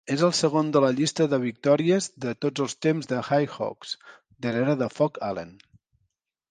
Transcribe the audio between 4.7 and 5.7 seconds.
de Phog Allen.